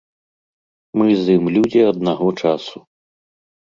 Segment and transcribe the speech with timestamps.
[1.01, 2.77] Мы з ім людзі аднаго часу.